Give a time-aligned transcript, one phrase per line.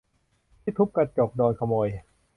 [0.61, 1.89] ที่ทุบกระจกโดนขโมย!